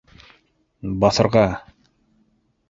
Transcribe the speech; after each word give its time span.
Баҫырға! 1.03 1.45